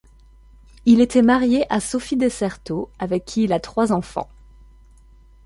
Il 0.87 0.99
était 0.99 1.21
marié 1.21 1.71
à 1.71 1.79
Sophie 1.79 2.17
Desserteaux, 2.17 2.89
avec 2.97 3.23
qui 3.23 3.43
il 3.43 3.53
a 3.53 3.59
trois 3.59 3.91
enfants. 3.91 4.31